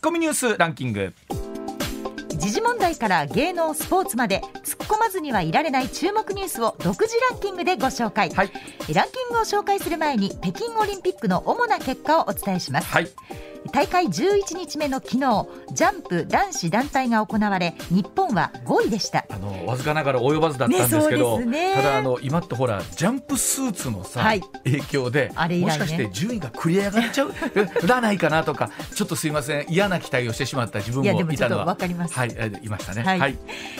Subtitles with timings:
[0.00, 1.12] ッコミニュースランキング。
[2.28, 8.52] 時事問題から芸能スポーツまで突っ込まずにはいられない注目ニュースを独自ランキングでご紹介、はい。
[8.94, 13.10] ランキングを紹介する前に北京オリンピックの主な結果をお伝えします、はい
[13.72, 19.24] 大会11日目の昨日ジャンプ男子団体が行われ日本は5位でした。
[19.30, 21.74] あのわずかながら及ばずだったんですけねど、そうですね。
[21.74, 24.40] ただあの今ってほらジャンプスーツのさ、はい。
[24.64, 25.62] 影響であれね。
[25.66, 27.32] もしかして順位が繰り上がっちゃう？
[27.86, 31.64] らないかなとかちょっとすいません嫌な期待をしてしまった自分いやでもちょっともいたのは。
[31.66, 32.14] わかります。
[32.14, 33.02] はいえいましたね。
[33.02, 33.38] はい。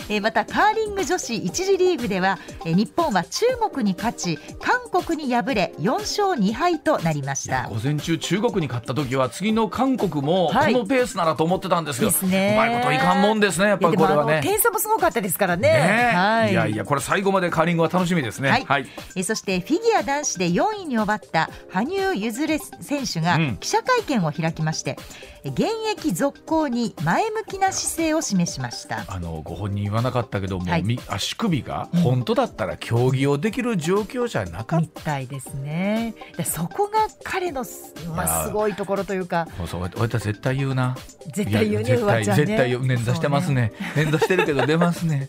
[0.09, 7.67] えーまたカーリング女子1次リーグでは、えー日本は中国に勝ち韓国に敗れ4勝2敗となりました。
[7.69, 14.41] 午前中中国に勝った時は次の韓国もこはいのペースならと思ってたんですけど、ですねうまいこといかんもんですねやっぱりこれはね。
[14.43, 18.49] 点差もすごかったですからねねはいいやいやこれ最後までカーリングは楽しみですね。
[18.49, 18.85] はいはい
[19.15, 24.97] えーそしてフィギュア男子で4位に終わった羽生結弦選手がうん記者会見を開きまして、
[25.43, 29.05] えー現役続行に前向きな姿勢を示しました。
[29.07, 36.13] あのご本人言わなかったけども、はいみ足首が本当だったら競技をできる状況じゃなかっみたいですね。
[36.37, 39.67] でそこが彼のす,、まあ、すごいところというか、た。
[39.71, 40.97] そう俺は絶対言うな。
[41.33, 42.45] 絶対言うね、絶対うわちゃんね。
[42.45, 43.71] 絶対捻挫してますね。
[43.95, 45.27] 捻挫してるけど出ますね。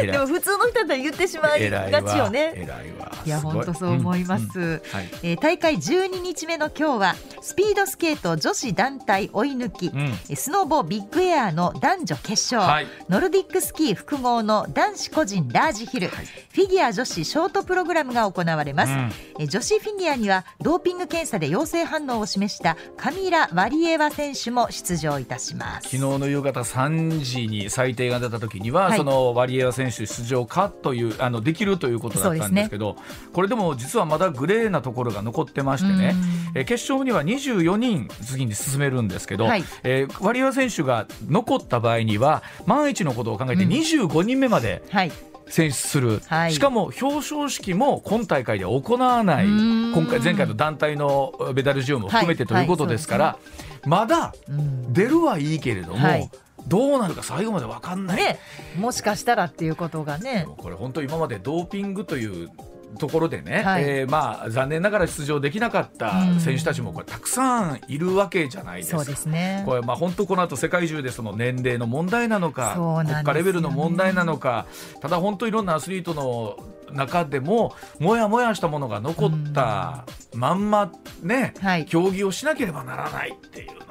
[0.00, 1.70] でも普通の人だったら言ってしまい。
[1.70, 2.52] がちよね。
[2.54, 3.12] 偉いわ。
[3.28, 4.58] いや本当そう思います。
[4.58, 4.70] うんうん。
[4.70, 5.08] はい。
[5.22, 10.00] えー大会12日目の今日はスピードスケート女子団体追い抜き、うん。
[10.00, 12.86] えースノボビッグエアの男女決勝、はい。
[13.08, 16.26] ノルディックスキー複合の男子個人ラージヒル、はい。
[16.26, 19.12] フィギュア女子ショートプログラムが行われます、うん。
[19.40, 25.88] えー女子フィギュアにはドーピング検査で陽性反応を示したカミラ・ワリエワ選手も出場いたします。
[25.88, 28.98] 昨日の夕方3時に裁定が出た時には、はい。
[28.98, 32.96] そのワリエワ選手出場かというあのできるということだったんですけど
[33.32, 36.14] これでも実はまだグレーなところが残ってましてね、
[36.54, 39.64] えー決勝には24人次に進めるんですけど、はい。
[39.84, 45.12] えーワリエワ選手が残った場合には万一のことを考えて25人目まではい。
[45.50, 46.52] 選出する、はい。
[46.52, 49.46] しかも表彰式も今大会では行わない。
[49.46, 49.92] うん。
[49.94, 53.38] 今回前回の団体のメダル授与も含めてとはいいうことですから、
[53.86, 54.92] まだうん。
[54.92, 56.30] 出るはいいけれども、はい。
[56.66, 58.38] どうなるか最後まで分かんない、ね、
[58.78, 60.46] もしかしたらっていうことがね。
[60.58, 62.50] これ本当今までドーピングという
[62.98, 63.84] ところでね、はい。
[63.84, 68.98] えーまあ、残念ながら出場できなかった選手たちもこれたくさんいるわけじゃないですか。
[68.98, 69.62] そうですね。
[69.66, 73.12] これまあ本当この後世界中でその年齢の問題なのかね。
[73.12, 74.66] 国家レベルの問題なのか
[75.00, 76.56] ただ本当いろんなアスリートの
[76.92, 80.90] 中でももやもやしたものが残ったまんま
[81.22, 81.86] ね、はい。
[81.86, 83.87] 競技をしなければならないっていう。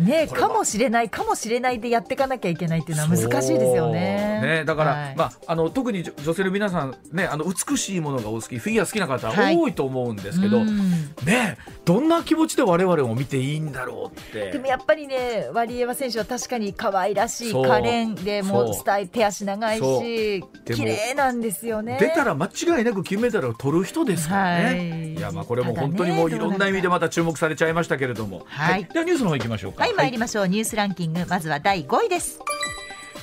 [0.00, 4.40] ねかもしれないかもしれないでやっていかなきゃいけないっていうのは難しいですよね。
[4.40, 5.16] ねだから、はい。
[5.16, 9.56] まあ、あの特に女女性の皆さん、ね、あの美しいものがお好きフィギュア好きな方はい。
[9.56, 10.78] 多いと思うんですけど、うん。
[11.24, 14.52] ね、どんな気持ちで我々を見ていいんだろうって。
[14.52, 18.70] でもやっぱりねワリエワ選手は確かに可愛らしい可憐でもそう。
[18.70, 21.98] うスタイル手足長いし綺麗なんですよね。
[21.98, 24.64] 出たら間違いなく金メダルを取る人ですからね。
[24.64, 25.14] はい。
[25.14, 28.84] い、やまあこれも本当にもういろんな意味でまた注目されちゃいましたけれども、はい。
[28.84, 29.89] ではニュースの方行きましょうか。
[29.90, 29.96] はい。
[29.96, 31.26] 参りましょう、ニュースランキング。
[31.28, 32.38] まずは第5位です。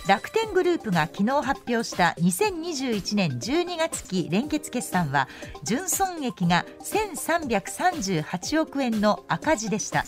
[0.07, 5.27] 楽天グループが昨日発表した2021年12月期連結決算は
[5.63, 10.05] 純損益が1338億円の赤字でした。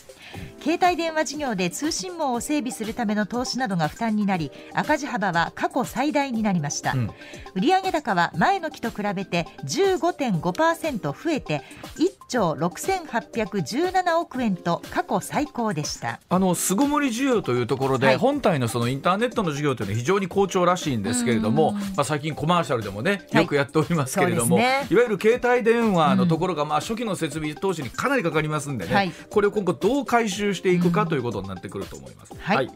[0.62, 7.12] 携帯電話事業で通信網を整備するための投資などが負担になり赤字幅は過去最大になりました、うん。
[7.56, 11.62] 売上高は前の期と比べて15.5%増えて
[11.98, 16.20] 1兆6817億円と過去最高でした。
[16.30, 18.18] あの巣ごもり需要というところで、はい。
[18.18, 23.44] 本体のそのインターネットの事業というのは非常に好調らしいんですけれども、まあ、最近コマーシャルでもねはい。
[23.44, 29.12] よくやっておりますけれども、そうですいわゆる携帯電話のところが、まあ、初期の設備投資にかなりかかりますんでね、はい。
[29.30, 32.34] これを今後どう回収していくかということになってくると思います。
[32.40, 32.70] はい。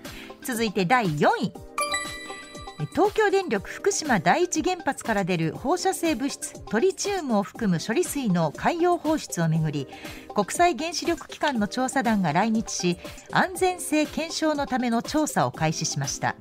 [0.43, 1.73] 続いて第4位。
[2.91, 9.87] 東京電力福島第一原発から出る放射性物質トリチウムを含む処理水の海洋放出をめぐり
[10.35, 12.97] 国際原子力機関の調査団が来日し
[13.31, 16.35] 安全性検証のための調査を開始しました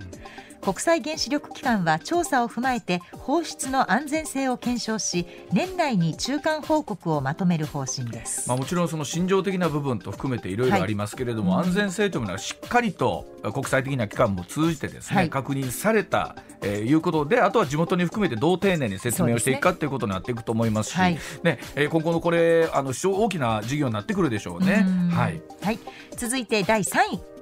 [0.62, 8.48] 国際原子力機関は調査を踏まえて放出の安全性を検証し年内に中間報告をまとめる方針です。
[8.48, 15.30] まあ、もちろんその心情的な部分と含めていろいろありますけれども、安全性というのはしっかりと国際的な機関も通じてですね、はい。
[15.30, 21.18] 確認された、えーいうことであとは地元に含めてどう丁寧に説明をしていくかということになっていくと思いますしはい。
[21.42, 24.84] ねえー今後のこれあの大きな事業になってくるでしょうね。
[24.86, 25.08] うん。
[25.08, 25.42] はい。
[25.62, 25.78] はい、
[26.16, 27.32] 続いて第3位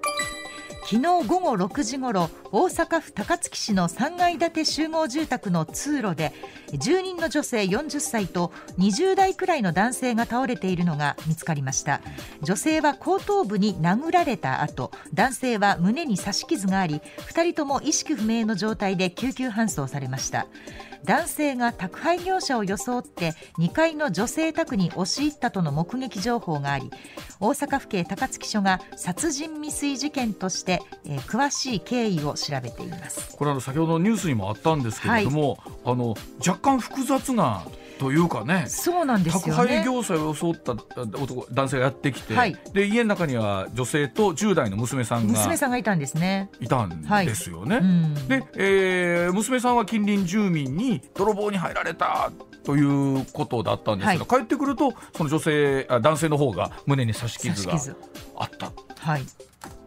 [0.90, 6.32] 昨日午後6時ごろ大阪府高槻市の3階建て集合住宅の通路で
[6.72, 12.00] 住人の女性40歳と20代くらいの男性が倒れているのが見つかりました。
[12.42, 20.48] 女性は後頭部に殴られた後男性は胸に刺し傷があり2人とも意識不明の状態で救急搬送されました。
[21.04, 26.90] 男性が宅配業者を装って2階の女性宅に押し入ったとの目撃情報があり
[27.40, 33.36] 大阪府警高槻署が殺人未遂事件として、えー、詳しい経緯を調べています。
[33.36, 36.14] これあの先ほどのニュースにもあったんですけれども、はい、あの
[36.46, 37.64] 若干複雑な
[38.00, 46.48] というかねそうなんですよ、ね、宅配業者を装った男男性がやってきて、はい、で家の中には女性と10代の娘さんが娘さんがいたんですね。
[46.60, 46.66] い。
[46.66, 52.32] たんですよね、はいうん、で、えー、娘さんは近隣住民に泥棒に入られた
[52.64, 57.74] ということだったんですけど、はい、帰ってくるとその女性あ男性の方が胸に刺し傷が
[58.36, 58.72] あった。
[58.98, 59.26] はい、い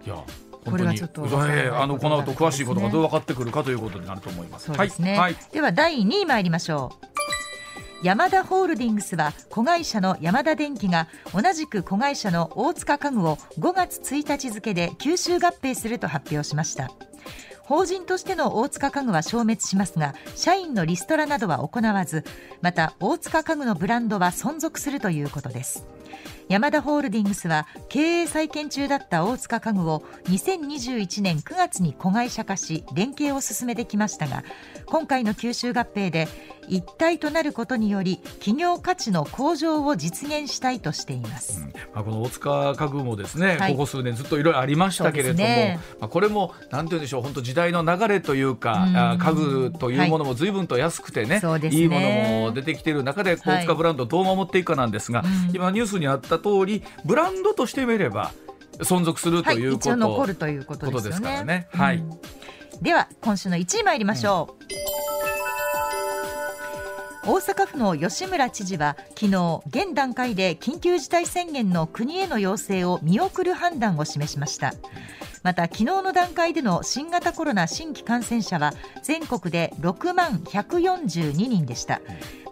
[0.05, 0.23] や
[0.69, 4.67] これはちょっと、えー、あのこの後詳しいことがどう分かってくるかということになると思います。
[4.67, 5.17] そうですね。
[5.17, 7.13] はい、では第2位参りましょう。
[8.03, 16.91] ヤマダホールディングスは子会社のヤマダ電機が同じく子会社の大塚家具を5月1日付で吸収合併すると発表しました。
[17.61, 22.25] 法人としての大塚家具は消滅しますが社員のリストラなどは行わず
[22.61, 25.85] また大塚家具のブランドは存続するということです。
[26.49, 34.43] ヤマダホールディングスは経営再建中だった大塚家具を2021年9月に子会社化し連携を進めてきましたが
[34.85, 36.27] 今回の吸収合併で
[36.67, 58.31] 一体となることにより企業価値の向上を実現したいとしています、うん、まあ、この大塚家具もですね、はい、ここ数年ずっといろいろありましたけれども、ね、まあ、これもなんて言うんでしょう本当時代の流れというか、うん、家具というものも随分と安くてねはい、いいものも出てきている中で大塚ブランドをどう守っていくかなんですが、はい、今ニュースにあった通りブランドとしてみれば
[58.79, 61.67] 存続するということ、はい、残るということですからね。
[61.71, 62.19] はい、うん、
[62.81, 64.63] では今週の1位参りましょう。
[67.25, 74.73] 大阪府の吉村知事は昨日現段階で緊急事態宣言の国への要請を見送る判断を示しました
[75.43, 82.01] また昨日の段階での新型コロナ新規感染者は全国で6万142人でした。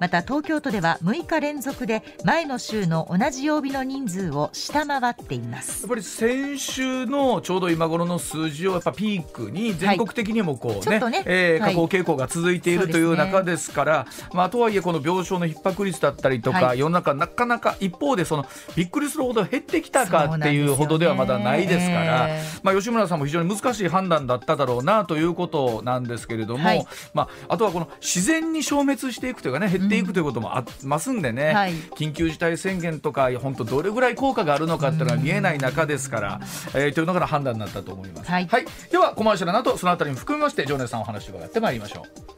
[0.02, 5.84] また東京都では6日連続で前の週の同じ曜日の人数を下回っています。
[5.84, 11.24] やっぱり先週のちょうど今頃の数字をやっぱピークに全国的にもこうね,、はいね。
[11.28, 22.30] えー、下降傾向が続いている、という中ですから、まあ、とはいえこの病床の逼迫率だったりとか、はい、世の中なかなか一方でそのびっくりするほど減ってきたかっていうほどではまだないですから、
[22.64, 36.40] まあ、吉村さんも非常に難しい判断だっただろうなということなんですけれども、はい、まあ、あとはこの自然に消滅していくというかね減っていくということもありますんでね、はい、緊急事態宣言とか本当どれぐらい効果があるのかっていうのは見えない中ですから、
[36.74, 42.32] えー、というのが判断になったと思います、はい、はい、ではコマーシャルなどそのあたりも含めまして常連さんお話を伺ってまいりましょう。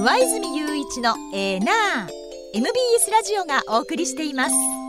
[0.00, 1.64] 上泉雄一のエー。
[1.64, 4.87] ナー MBS ラジオがお送りしています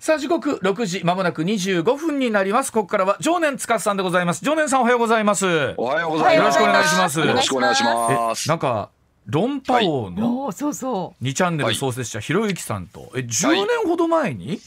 [0.00, 2.72] さあ時刻6時まもなく25分になります。
[2.72, 4.42] ここからは常年司さんでございます。
[4.42, 5.74] 常年さんおはようございます。
[5.76, 6.58] おはようございます。
[6.58, 7.20] よろしくお願いします。
[7.20, 8.48] よろしくお願いします。
[8.48, 8.88] なんか
[9.26, 11.24] 論破王のそうそう。
[11.24, 13.12] 2チャンネル創設者ひろゆきさんと。
[13.14, 14.58] え10年ほど前に、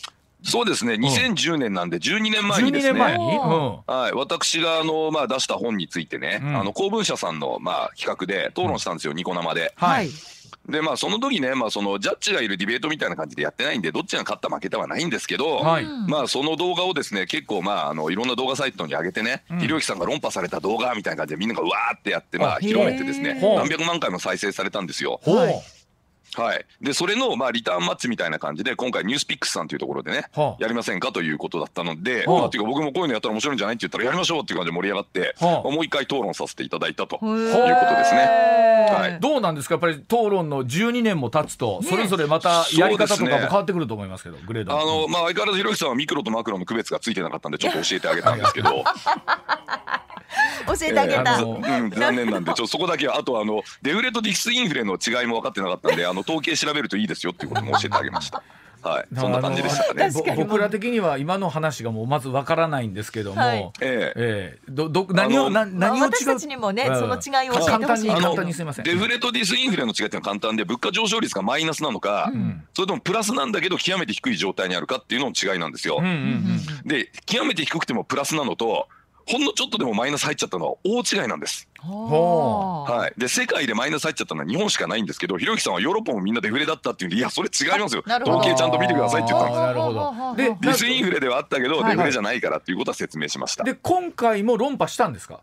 [0.44, 9.74] そうですね、2010年なんで12年前にですね、はい、私があの、まあ、出した本についてね、うん、あの公文社さんの、まあ、企画で討論したんですよ、ニコ生で。
[9.77, 10.09] はい
[10.67, 25.19] でまあその時ね、まあ、そのジャッジがいるディベートみたいな感じでやってないんでどっちが勝った負けたはないんですけど、はい、まあその動画をですね結構まああのいろんな動画サイトに上げてね、ひろゆきさんが論破された動画みたいな感じでみんながうわーってやってまあ広めてですね何百万回も再生されたんですよ。
[26.35, 26.55] はい。
[26.55, 38.63] はい、でそれのまあリターンマッチみたいな感じで今回ニュースピックスさんというところでね、はあ、やりませんかということだったので、はあ、っていうか僕もこういうのやったら面白いんじゃないって言ったらやりましょうっていう感じで盛り上がって、はあ、もう一回討論させていただいたということですね。
[38.83, 39.75] はい、どうなんですか？
[39.75, 48.83] やっぱり討論の12年も経つと、それぞれまたやり方とかも変わってくると思いますけど、ね、グレードあの、まあ、相変わらずひろゆきさんはミクロとマクロの区別がついてなかったんでちょっと教えてあげたんですけど。
[50.67, 58.41] 教えてあげた、えー、うん、残念なんでちょそこだけはあとあのデフレとディスインフレの違いも分かってなかったんであの統計調べるといいですよっていうことも教えてあげました。
[58.83, 60.11] はい、そんな感じでしたね。
[60.35, 64.59] 僕ら的には今の話がもうまずわからないんですけども、はい、ええ。
[64.69, 68.85] ー、どど何をな何を違う、私たちにもね、その違いを教えて簡単に簡単にすみません。
[68.85, 75.99] デフレとディスインフレの違いってのは簡単で、物価上昇率がマイナスなのか、うん、それともプラスなんだけど極めて低い状態にあるかっていうのの違いなんですよ。
[75.99, 76.15] うんうんう
[76.85, 78.89] ん、で極めて低くてもプラスなのと
[79.25, 81.68] ほんのちょっとでもマイナス入っちゃったのは大違いなんです。
[81.84, 88.03] はい、で世界でマイナス入っちゃったのは日本しかないんですけどひろゆきさんはヨーロッパもみんなデフレだったっていうんでいやそれ違いますよ。
[88.06, 90.36] 統計ちゃんと見てくださいって言ったんですなるほど。
[90.36, 95.42] でディスインフレではあったけどデフレじゃないからっていうことは説明しました、で今回も論破したんですか？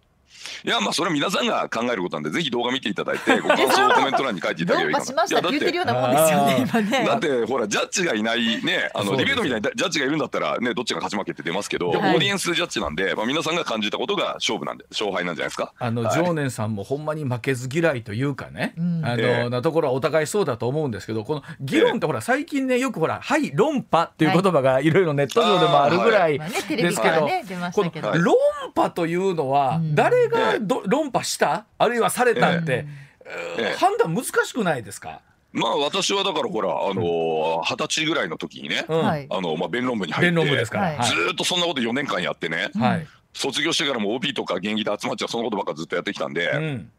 [0.65, 4.99] いやまあそれは皆さんが考えることなんでぜひ動画見ていただいて ご感想をコメント欄に書いていただければ。
[5.01, 5.25] いいかな。
[5.25, 5.61] いやだって
[7.07, 15.73] だってほらジャッジがいないねあのディベートみたいにジャッジがいるんだったらねどっちが勝ち負けって出ますけど、オーディエンスジャッジなんで、まあ、皆さんが感じたことが勝負なんで勝敗なんじゃないですか？
[15.79, 26.91] あの、常念さんもほんまに負けず嫌いというかね、あの、なところはお互いそうだと思うんですけどこの議論ってほら最近ねよくほら「はい論破」っていう言葉がいろいろネット上でもあるぐらいですけど、
[27.73, 28.35] この論
[28.75, 31.67] 破というのは誰がど論破した？
[31.79, 32.87] あるいはされたって、
[33.59, 35.21] えー、判断難しくないですか？
[35.53, 40.73] まあ私はだからほらあの二、十歳ぐらいの時にね、うん、あのまあ弁論部に入って、ず
[41.33, 46.91] っとそんなこと4年間やってね、はい、卒業してからも OP とか現役で集まっちゃうそのことばっかずっとやってきたんで、うん、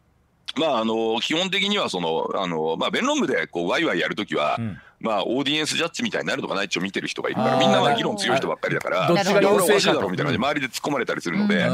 [0.56, 9.14] まああの基本的にはそのあのまあ弁論部でこうワイワイやる時は、うんまあ、オーディエンスジャッジみたいになるとかないっちょ見てる人がいるからみんなは議論強い人ばっかりだからど。
[9.14, 11.66] っちがおかしいだろうみたいな感じで周りで突っ込まれたりするので、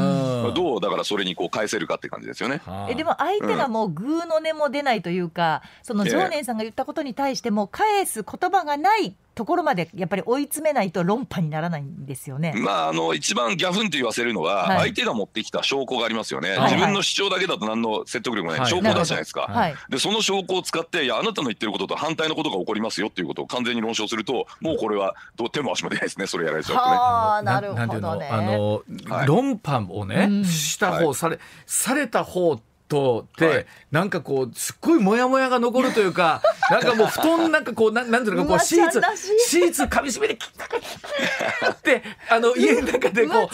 [0.55, 2.61] どうだからそれにこう返せるかって感じですよね。
[2.89, 12.53] えでも相手がもうグーの音も出ないというか、その常念さんが言ったことに対しても返す言葉がないところまでやっぱり追い詰めないと論破にならないんですよね。
[12.57, 16.57] まああの一番ギャフンと言わせるのは、相手が持ってきた証拠がありますよね。
[16.57, 19.43] はい、自分の主張だけだと何の説得力もない、はい、証拠だじゃないですか。
[19.43, 26.27] はい、でその証拠を使っていやあなたの言ってることと反対のことが起こりますよっていうことを完全に論証するともうこれはどう手も足も出ないですね。
[26.27, 26.97] それやられちゃうとね。
[26.99, 28.27] あなるほどね。
[28.27, 28.83] あの、
[29.25, 39.01] 論破をね、した方、されされた方とで、はい、なんかこうすっごいモヤモヤが残るというか なんかもう布団なんかこうなんなんていうのかこうシーツ
[39.47, 43.49] シーツかみしめてってあの家の中でこ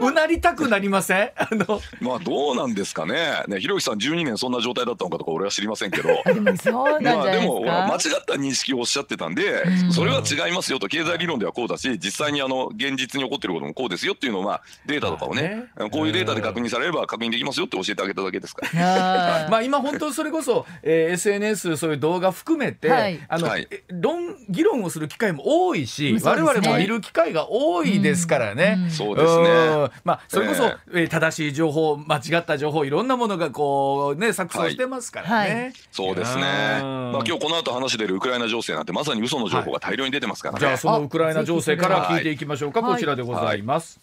[0.00, 1.30] ううなりたくなりません？
[1.36, 1.80] あの。
[2.00, 3.42] まあどうなんですかね。
[3.48, 6.22] ねひろゆきさん12年そんな状態だったのかとか俺は知りませんけど。
[6.24, 18.66] でもそうなんじゃないですか、まあ、でも間違った認識をおっしゃってたんで、うん、それは違いますよと経済理論ではこうだし実際にあの現実に起こってることもこうですよっていうのをまあデータとかをね、ね、こういうデータで確認されれば確認できますよって教えてあげただけですか
[19.50, 28.88] まあ今本当それこそ、えー、SNS そういう動画含めて、はい、あの、はい、論議論をする機会も多いし、ね、我々も見る機会が多いですからね。
[28.90, 29.90] そうですね。
[30.04, 35.54] まあそれこそ、えー、正しい情報間違った情報いろんなものがこうね錯綜してますからね。
[35.54, 36.42] はい、そうですね。
[36.42, 36.82] まあ
[37.24, 40.60] 今日この後話出るウクライナ情勢なんてまさに嘘の情報が大量に出てますからね。
[40.60, 42.82] じゃあそのウクライナ情勢から聞いていきましょうか。
[42.82, 44.00] こちらでございます。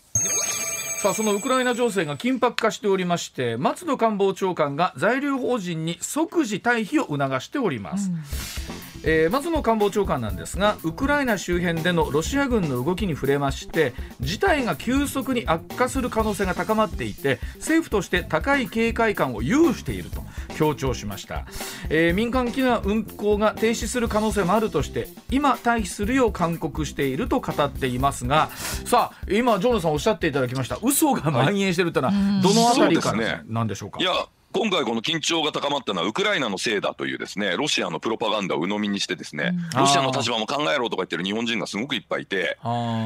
[1.06, 9.12] さあそのウクライナ情勢が緊迫化しておりまして松野官房長官が在留邦人に即時退避を促しております、うん。
[9.12, 20.24] えー、松野官房長官なんですがウクライナ周辺でのロシア軍の動きに触れまして事態が急速に悪化する可能性が高まっていて政府として高い警戒感を有していると
[20.56, 21.46] 強調しました、
[21.90, 28.50] えー、民間機の運航が停止する可能性もあるとして今退避するよう勧告していると語っていますが
[28.86, 30.80] さあ今ジョーナさんおっしゃっていただきました。
[30.82, 34.12] 嘘が蔓延しているというのはどのあたりからなんでしょうか、いや
[34.56, 42.58] 今回この緊張が高まったのはウクライナのせいだというですねロシアのプロパガンダを鵜呑みにしてですね、ロシアの立場も考えろとか言ってる日本人がすごくいっぱいいて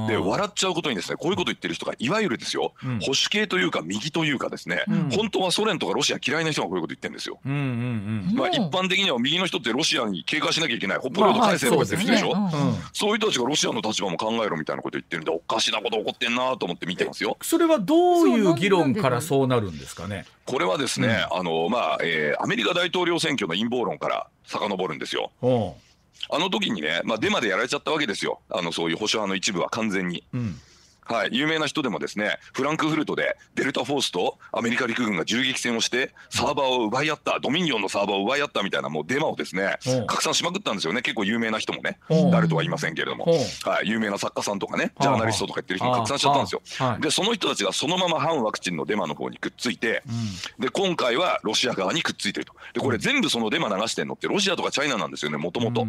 [0.08, 7.40] で笑っちゃうことにですねこういうこと言ってる人がいわゆるですよ、うん、保守系というか右というかですね、うん、本当はソ連とかロシア嫌いな人がこういうこと言ってるんですよ。
[7.44, 12.36] まあ一般的には右の人ってロシアに警戒しなきゃいけない北方領土返せとか言ってる人でしょ、
[12.94, 17.38] そういう人たちがロシアの立場も考えろみたいなこと言ってるんでおかしなこと起こってんなと思って見てますよ。
[17.42, 20.28] それはどういう議論からそうなるんですかね？
[20.46, 25.32] これはですね、うん、あのまあ、えー、アメリカ大統領選挙の陰謀論から遡るんですよ。
[26.30, 30.24] あの時にね、まあ、デマでやられちゃったわけですよ、あのそういう保守派の一部は完全に。
[30.34, 30.60] うん
[31.10, 41.02] はい、有名な人でもですねフランクフルトでデルタフォースとアメリカ陸軍が銃撃戦をしてサーバーを奪い合ったドミニオンのサーバーを奪い合ったみたいなもうデマをですね拡散しまくったんですよね。
[41.02, 41.98] 結構有名な人もね
[42.32, 46.62] 誰とは言いませんけれども、はい、有名な作家さんとかねジャーナリストとか言ってる人に拡散しちゃったんですよ。
[47.00, 50.04] でその人たちがそのまま反ワクチンのデマの方にくっついて、
[50.60, 52.54] で今回はロシア側にくっついてると。
[52.74, 55.88] でこれ全部そのデマ流してんのってロシアとかチャイナなんですよねもともと。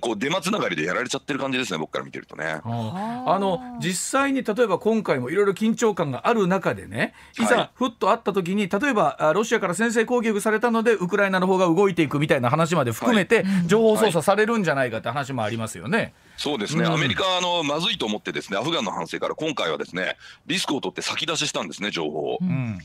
[0.00, 2.60] こうデマつながりでやられちゃってる感じですね僕から見てるとね。
[2.64, 7.46] あの実際に例えば今回もいろいろ緊張感がある中でねい。
[7.46, 16.14] ざふっとあった時に例えばロシアから先制攻撃されたのでウクライナの方が動いていくみたいな話まで含めて情報操作されるんじゃないかって話もありますよね。
[16.36, 22.38] そうですね、うん、アメリカはあのまずいと思ってですねアフガンの反省から今回はですねリスクを取って先出ししたんですね情報を。
[22.40, 22.78] うん。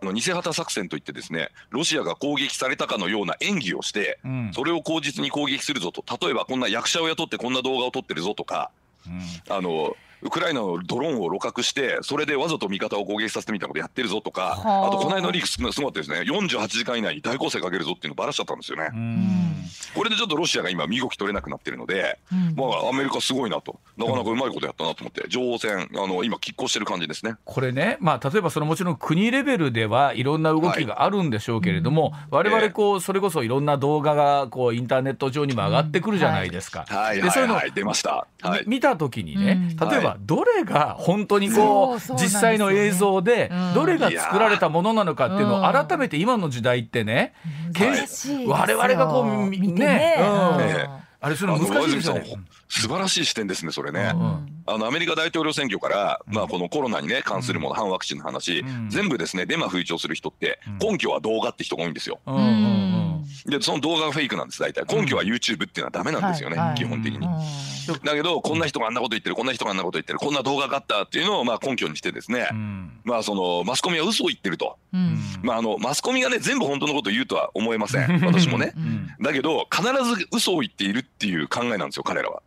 [0.00, 6.04] あの偽旗作戦といってですねロシアが攻撃されたかのような演技をして、うん、それを口実に攻撃するぞと。
[6.20, 8.70] 例えばこんな役者を雇ってこんな動画を撮ってるぞとか、
[9.06, 14.90] うん、あのウクライナのドローンを露獲してそれでわざと味方を攻撃させてみたいなことやってるぞとかあ。
[14.90, 16.20] とこの間のリークすごかったですね。
[16.20, 18.90] 48時間以内に大攻勢かけるぞっていうのをばらしちゃったんですよね。
[19.94, 22.18] これでちょっとロシアが今身動き取れなくなってるので、
[22.56, 23.78] まあアメリカすごいなと。
[23.96, 27.34] なかなかうまいことやったなと思って情報戦あの今拮抗してる感じですね。
[27.44, 36.84] これね、まあ、例えばそのもちろん国レベルではいろんな動きがあるんでしょうけれども、はい、我々こうそれこそいろんな動画がこうインターネット上にも上がってくるじゃないですか。
[36.88, 47.34] はいでそういうの出ました、はい、見た時にね、例えばどれが本当にこう実際の映像でどれが作られたものなのかっていうのを改めて今の時代ってね、
[48.46, 50.22] 我々がこうね、う
[51.04, 51.08] ん。
[51.20, 52.24] あれそれ難しいですよね。
[52.68, 54.12] 素晴らしい視点ですね、それね。
[54.14, 62.20] うん、あのアメリカ大統領選挙から、まあ、このコロナに、ね、関するもの、反ワクチンの話、全部ですね、デマ吹聴する人って、根拠は動画って人が多いんですよ。
[63.46, 64.84] で、その動画がフェイクなんです、大体。
[64.86, 67.26] 根拠は YouTube っていうのはダメなんですよね、基本的に。
[68.04, 72.48] だけど、こんな人があんなこと言ってる、こんな人があんなこと言ってる、こんな動画があったっていうのをまあ根拠にしてですね、
[73.04, 74.76] まあそのマスコミは嘘を言ってると。
[75.42, 78.20] まああのマスコミがね全部本当のことを言うとは思えません。
[78.24, 78.74] 私もね。
[79.20, 82.42] だけど必ず嘘を言っているっていう考えなんですよ彼らは。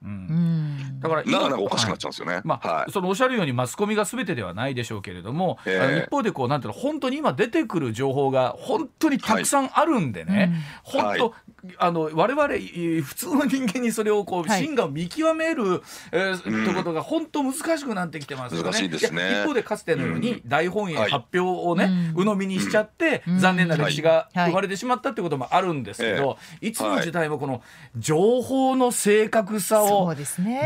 [1.01, 2.41] だから今なんかおかしくなっちゃうんですよね。
[2.43, 11.33] まあ、そのおっしゃるようにマスコミがすべてではないでしょうけれども、一方でこうなんていうの本当に今出てくる情報が本当にたくさんあるんでね、本当
[11.77, 12.48] あの我々
[13.03, 18.72] 普通の人間にそれをこう真が見極める、えーということが本当難しくなってきてますよね。
[19.12, 19.41] ね。
[19.41, 27.62] 一方でかつてのように大本営発表をね、鵜呑みにしちゃって、残念な歴史が生まれてしまったってこともあるんですけど、いつの時代もこの
[27.98, 30.13] 情報の正確さを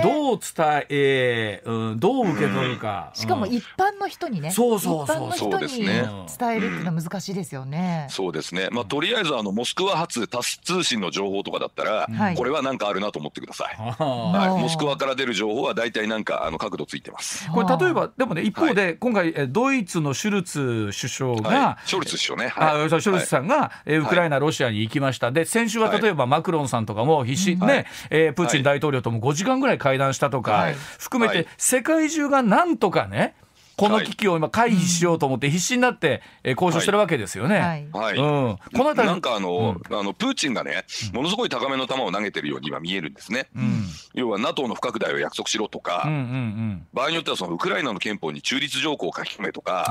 [0.04, 8.08] どう伝え、うん、どう受け取るか、しかも一般の人にね、そうそうそう一般の人に伝えるっていうのは難しいですよね。
[8.10, 8.70] そうですね。
[8.72, 13.75] まあとりあえずあのモスクワ発タス通信の情報とかだったら、これは何かあるなと思ってください。
[13.75, 17.50] はい、モスクワから出る情報は大体なんかあの角度ついてます。
[17.51, 25.32] これ例えばでもね一方で、今回ドイツのシュルツ首相が、ショルツ首相ね、はい、あショルツさんが、えウクライナロシアに行きました。
[25.32, 30.68] で先週は例えばマクロンさんとかも必死、ね、えプーチン大統領とも5時間ぐらい会談したとか、
[31.00, 33.36] 含めて世界中がなんとかね
[33.77, 37.89] この危機を今回避しようと思って必死になって交渉してるわけですよね。
[37.91, 38.15] はい。
[38.15, 43.48] うん、この辺なんかあの、うん、あのプーチンがねものすごい高めの球を投げてるように今見えるんですね。
[43.55, 49.86] うん、要は NATO の不拡大を約束しろとか、うんうんうん、場合によってはそのウクライナの憲法に中立条項を書き込めとか、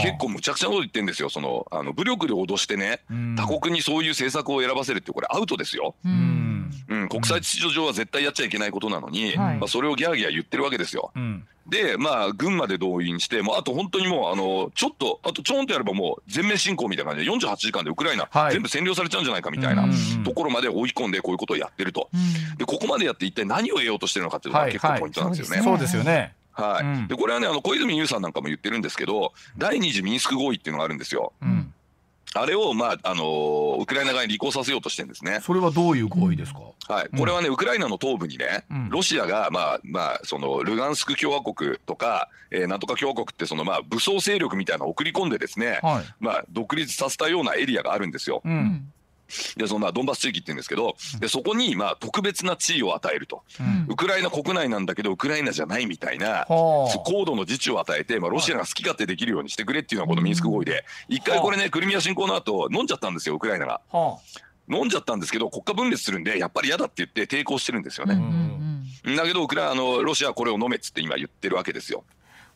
[0.00, 1.30] 結構むちゃくちゃなこと言ってるんですよ。
[1.30, 3.00] そのあの武力で脅してね、
[3.36, 5.94] 他国にそういう政策を選ばせるってこれアウトですよ。
[6.04, 6.55] うん
[6.88, 11.12] うん、国際秩序上は絶対やっちゃいけないことなのに、まあそれをギャーギャー言ってるわけですよ。
[11.68, 19.88] で、まあ、軍まで動員して、もうあと本当にもう、あの、ちょっと、あとちょんとやればもう全面侵攻みたいな感じで、48時間でウクライナ、全部占領されちゃうんじゃないかみたいな
[20.24, 22.08] ところまで追い込んで、こういうことをやってると。
[22.56, 25.62] で、ここまでやって一体何を得ようとしてるのかっていうのが結構ポイントなんですよね。
[25.62, 26.34] そうですよね。
[26.52, 27.08] はい。
[27.08, 31.32] で、これはね、あの、小泉悠さんなんかも言ってるんですけど、第二次ミンスク合意っていうのがあるんですよ。
[31.42, 31.72] うん
[32.34, 35.40] あれを、まああのー、ウクライナ側に履行させようとしてるんですね。
[35.42, 48.42] それはどういう合意ですか、はい、これはね、ウクライナの東部にね、うん、ロシアが、まあまあ、そのルガンスク共和国とか、えー、なんとか共和国ってその、まあ、武装勢力みたいなのを送り込んでですね、はい、まあ、独立させたようなエリアがあるんですよ。
[48.44, 48.92] うん
[49.56, 60.84] でそのまあドンバス地域って言うんですけどでそこにまあ特別な地位を与えると、うん、ウクライナ国内なんだけどウクライナじゃないみたいな、高度の自治を与えて、まあ、ロシアが好き勝手できるようにしてくれっていうのがこのミンスク合意で。
[61.08, 63.80] 一回これねクリミア侵攻の後飲んじゃったんですよウクライナが。
[64.68, 68.20] 飲んじゃったんですけど国家分裂するんでやっぱり嫌だって言って抵抗してるんですよね。
[69.16, 72.04] だけどウクライナのロシアはこれを飲めっつって今言ってるわけですよ。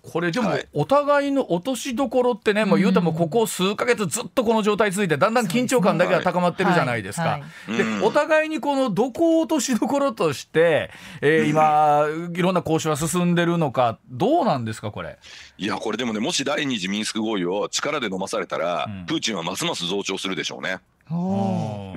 [0.02, 7.40] これでもお互いの落としどころってね、もう言うてもここ数か月ずっとこの状態続いてだんだん緊張感だけが高まってるじゃないですか。
[7.68, 15.18] でお互いにこのどこを落としどころとして、えー、今いろんな交渉は進んでるのかどうなんですかこれ？
[15.58, 20.78] いやこれでもねもし第二次ミンスク合意を力で飲まされたら、うん、プーチンはますます増長するでしょうね。
[21.10, 21.14] う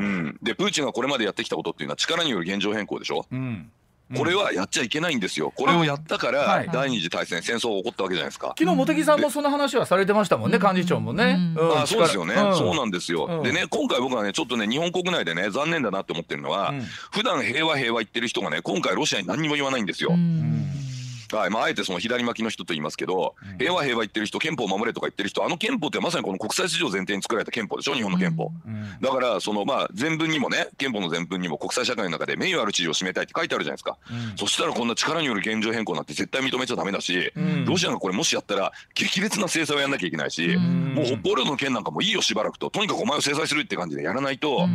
[0.01, 3.25] ん、でプーチンがこれまでやってきたことっていうのは力による現状変更でしょ？
[3.31, 3.71] うん
[4.15, 5.51] これはやっちゃいけないんですよ。
[5.55, 8.53] これをやったから第二次大戦、戦争が起こったわけじゃないですか。
[8.57, 11.37] 昨日茂木さんもその話はされてましたもんね、幹事長もね。
[11.57, 13.41] あそうですよね、そうなんですよ。
[13.43, 16.73] でね、今回僕はね、ちょっとね、日本国内でね、残念だなって思ってるのは、
[17.11, 20.11] 普段平和平和言ってる人がね、今回ロシアに何にも言わないんですよ。
[21.37, 21.49] はい。
[21.49, 27.93] まあ、あえてその左巻きの人と言いますけど、うん、平和平和言ってる人憲法を守れとか言ってる人あの憲法ってまさにこの国際市場前提に作られた憲法でしょ？
[27.93, 37.31] 日本の憲法、うん、だからそのまあ前文にもね憲法の前文にも国際社会の中で名誉ある地位を占めたいって書いてあるじゃないですか、うん、そしたらこんな力による現状変更なんて絶対認めちゃダメだし、
[37.65, 42.69] ロシアがこれもしやったら激烈な制裁をやんなきゃいけないし、もう北方領土の件なんかもいいよしばらくと。
[42.69, 44.67] とにかくお前を制裁するって感じでやらないと、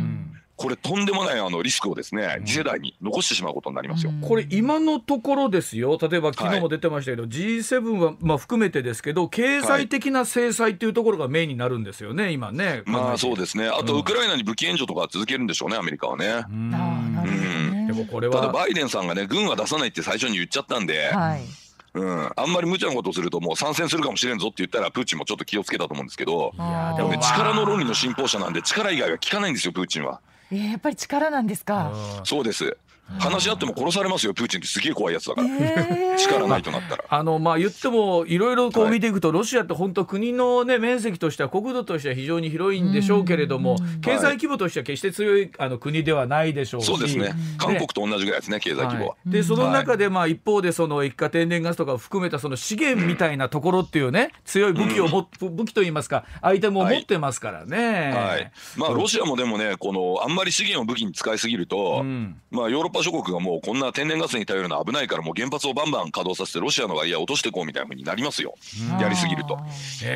[0.59, 4.11] これとんでもないあのリスクをですね、次世代に残してしまうことになりますよ。
[4.21, 5.97] これ今のところですよ。
[6.01, 12.83] 例えば昨日も出てましたけど、はい、G7 はまあ含めてですけど経済的な制裁っていうところがメインになるんですよね、今ね。
[12.85, 13.69] まあそうですね。
[13.69, 16.43] あとウクライナに武器援助とか続けるんでしょうねアメリカはね。
[16.49, 17.87] うん。
[17.87, 21.07] でもこれはただバイデンさんがね軍は出さないって最初に言っちゃったんで。
[21.07, 21.41] はい。
[21.93, 26.61] うん、あんまり無茶なことをするともう参戦するかもしれんぞって言ったらプーチンもちょっと気をつけたと思うんですけどで
[27.03, 30.21] も、ね、力の論理の信奉者なんで力以外は聞かないんですよプーチンは。
[30.51, 31.91] えー、やっぱり力なんですか。
[32.23, 32.77] そうです。
[33.17, 46.85] 話し合っても殺されますよプーチンってすげえ怖いやつだから、えー、力ないとなったら、あのまあ言ってもいろいろこう見ていくと、ロシアって本当国のね面積としては国土としては非常に広いんでしょうけれども、経済規模としては決して強いあの国ではないでしょうし。
[46.85, 47.33] そうですね。
[47.57, 58.51] 韓国と同じぐらいですね経済規模は、でその中でまあ一方でその液化天然ガスとかを含めたその資源みたいなところっていうね強い武器をも、武器といいますかアイテムを持ってますからね、はい。
[58.77, 62.03] まあロシアもでもねこのあんまり資源を武器に使いすぎると、
[62.51, 68.55] まあヨーロッパ諸国がもうこんな天然ガスに頼るのは危ないからもう原発をバンバン稼働させてロシアの割合を落としていこうみたいなふうになりますよ。
[68.99, 69.57] やりすぎると。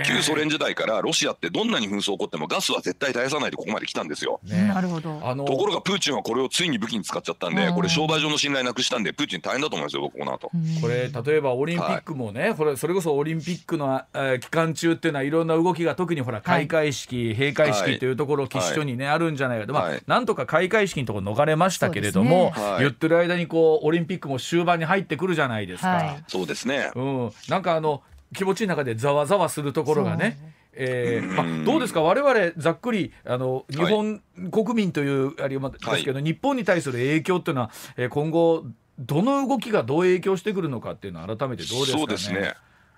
[0.06, 5.20] 旧ソ連時代からロシアってどんなに紛争起こってもガスは絶対絶やさないでここまで来たんですよ、なるほど。
[5.46, 9.04] ところがプーチンはこれをついに武器に使っちゃったんでこれ商売上の信頼なくしたん。
[9.04, 10.50] でプーチン大変だと思いますよこの後
[10.82, 18.14] これ例えばオリンピックもね、はい、これそれこそオリンピックの、えー、期間中っていうのはいろんな動きが特にほら開会式、はい、閉会式とい。
[18.14, 25.90] うところ基地所にね、あるんじゃないかと、まあ、なんとか開会式のところ逃れましたけれども、ね、言ってる間にこうオリンピックも終盤に入ってくるじゃないですか。
[25.90, 28.02] はい、そうですね、うん、なんかあの
[28.36, 30.38] 気持ちの中でざわざわするところがね。
[30.76, 38.64] えーまあ、どうですか、われわれざっくりあの日本国民というあれですけど、はい、日本に対する影響っていうのは、えー、今後、
[38.98, 42.56] どの動きがどう影響してくるのかっていうのは、改めてどうですか、ね、そうですね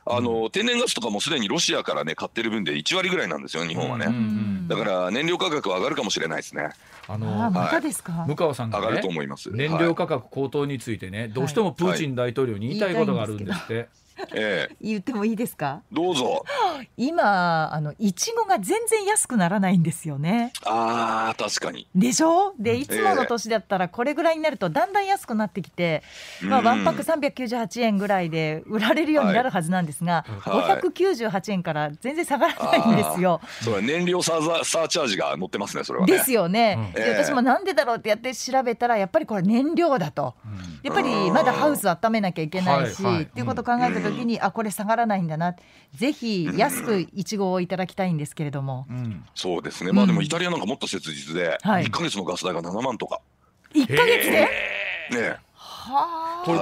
[0.08, 4.08] あの天然ガスとかもすでにロシアからね買ってる分で1割ぐらいなんですよ日本はね、
[4.68, 6.70] だから燃料価格は上がるかもしれないですね。
[7.08, 8.26] あのまたですか？
[8.28, 9.50] 向川さんが、ね、上がると思います。
[9.52, 13.89] 燃料価格高騰についてね、どうしてもプーチン大統領に言いたいことがあるんですって。
[14.34, 15.82] ええ、言ってもいいですか？
[15.91, 16.43] どうぞ。
[16.97, 20.54] 今あのいちごが全然安くならないんですよね。
[20.65, 21.88] あー確かに。
[21.95, 22.54] でしょ？
[22.60, 26.04] でいつもの年だったらこれぐらいになるとだんだん安くなってきて、
[26.41, 43.13] まあ、ワンパック398円ぐらいで売られるようになるはずなんですが、はい、598円から全然下がらないんですよ、それ燃料サーサーチャージが乗ってますねそれは、ね、ですよね、うん、で私もなんでだろうってやって調べたらやっぱりこれ燃料だと、うん、やっぱりまだハウス温めなきゃいけないし、はい。
[43.15, 45.56] はい、っていうことを考えた時に、あこれ下がらないんだな。
[45.94, 49.91] ぜひ安くいちごをいただきたいんですけれども、うん、そうですね。
[49.91, 53.22] まあでもイタリアなんかもっと切実で、うん、1か月のガス代が7万とか。
[53.74, 54.50] 1か月で？
[55.12, 56.60] ねはこれ、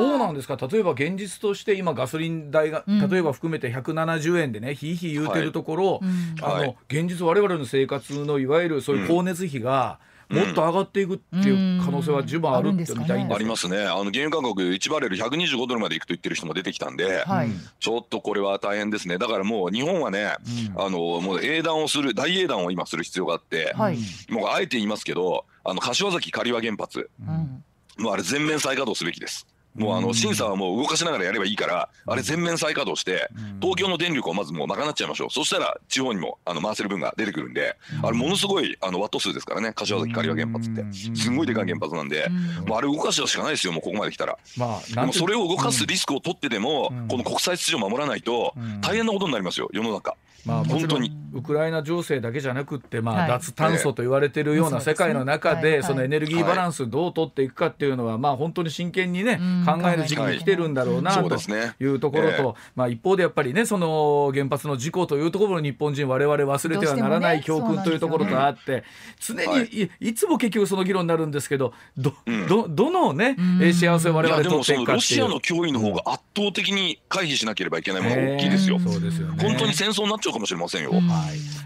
[0.00, 0.56] どうなんですか？
[0.56, 6.00] 例えば現実として今ガソリン代が、例えば含めて170円でねひいひい言うてるところ、はい、
[6.42, 13.84] あの現実我々の生活のいわゆるそういう光熱費が、うんもっと上がっていくっていう可能性は十分あるってみたいありますね。
[13.84, 19.18] あの原油価格1バレル125ドルまでいくと言ってる人も出てきたんで、はい、ちょっとこれは大変ですね。
[19.18, 20.36] だからもう日本はね、
[20.74, 23.98] うん、あのもう英断をする大英断を今する必要があって、はい、
[24.30, 27.64] もうあえて言いますけどあの柏崎刈羽原発、うん、
[28.02, 29.46] もうあれ全面再稼働すべきです。
[29.74, 33.30] もうあの審査はもう動かしながらやればいいから、あれ全面再稼働して、
[33.60, 35.30] 東京の電力をまずもう賄っちゃいましょう。
[35.30, 40.84] そしたら地方にもあの回せる分が出てくるんで、あれものすごいあのワット数ですからね、柏崎刈羽原発って。
[40.92, 42.28] すごいでかい原発なんで、
[42.66, 44.38] もうあれ動かしちゃうしかないですよ、もうここまで来たら。
[44.56, 50.16] まあ、でもそれを動かすリスクを取ってでも、この国際秩序を守らないと、大変なことになりますよ、世の中。
[50.44, 51.22] まあ、本当に。
[51.34, 61.36] ウクライナ情勢だけじゃなくて、まあ、脱炭素と言われているような世界の中で、そのエネルギーバランスどう取っていくかっていうのは、まあ、本当に真剣にね、考える時期に来てるんだろうなと
[61.80, 68.84] いうところと、まあ、一方でやっぱりね、その原発の事故というところを日本人、われわれ忘れてはならない教訓というところとあって、
[69.18, 70.12] 常にい。
[70.12, 72.12] つも結局その議論になるんですけど、ど
[72.48, 73.36] どどのね、
[73.72, 78.78] 幸せをわれわれ取っていくかロシアの脅威の方が圧倒的に回避しなければいけないものが大きいですよ。
[78.78, 80.92] そうですよ本当に戦争になっちゃうかもしれませんよ。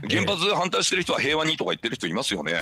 [0.09, 2.52] 原発反対してる人は平和にとか言ってる人いますよね、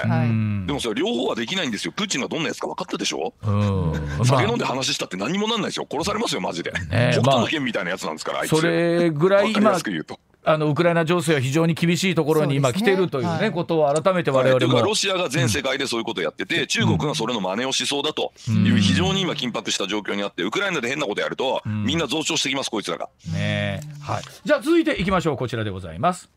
[0.66, 1.92] でもそれ両方はできないんですよ。
[1.92, 5.86] プーチンがどんなやつか分かったでしょ、う酒飲んで話したって何もなんないですよ。
[5.90, 6.72] 殺されますよマジで、
[7.12, 8.50] 北斗の剣みたいなやつなんですからあいつ。
[8.50, 9.78] それぐらい今
[10.44, 23.08] あのウクライナ情勢は非常に厳しいところに今来てるというね、ねことを改めて我々も、ロシアが全世界でそういうことをやってて、うん、中国がそれの真似をしそうだという非常に今緊迫した状況にあってウクライナで変なことやると、うん、みんな増長してきますこいつらが。
[23.32, 26.30] ねはい、じゃあ続いていきましょうこちらでございます。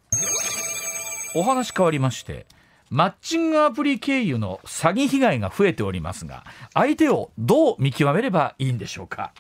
[1.36, 2.48] お話変わりまして
[2.90, 9.34] マッチングアプリ経由の詐欺被害が増えておりますが相手をどう見極めればいいんでしょうか？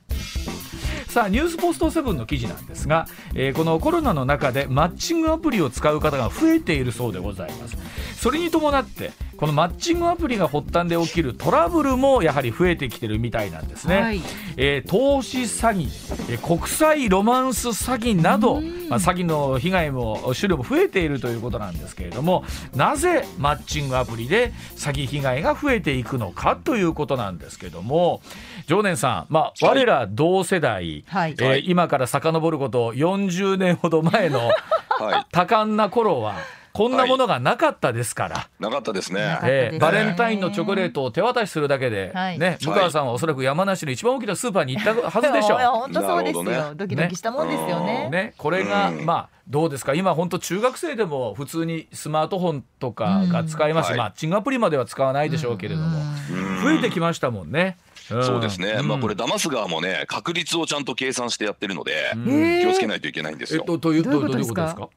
[1.07, 7.77] さあニュースポストセブンの記事なんですが、えー、このコロナの中でマッチングアプリを使う方が増えているそうでございます。
[8.17, 14.21] それに伴ってこのマッチングアプリが発端で起きるトラブルもやはり増えてきてるみたいなんですね、はい、
[14.57, 18.55] えー、投資詐欺、えー、国際ロマンス詐欺など、
[18.89, 22.43] まあ、詐欺の被害も種類も増えているということなんですけれども
[22.75, 28.21] なぜマッチングアプリで詐欺被害が増えていくのかということなんですけども
[28.65, 34.49] 常念さん、まあ、我ら同世代、はい、えー、今から遡ること40年ほど前の
[35.31, 36.37] 多感な頃は
[36.77, 45.59] こんなものがなかったですから、はい、なかったですね、えー、バレンタインのチョコレートを手渡しするだけで、はい、ね、向川さんはおそらく山梨の一番大きなスーパーに行ったはずでしょう。
[45.59, 48.09] 本当そうですよ、ね、ドキドキしたもんですよね。
[48.11, 49.93] ねこれが、まあどうですか？
[49.93, 55.99] 今本当中学生でも普通にスマートフォンとかが使えます、うん、マッチングアプリまでは使わないでしょうけれども、
[56.61, 57.77] 増えてきましたもんね。
[58.09, 62.11] そうですね、うん、まあこれ騙す側もね確率をちゃんと計算してやってるので、
[62.61, 63.61] 気をつけないといけないんですよ。
[63.61, 64.89] えっと、というどういうことですか？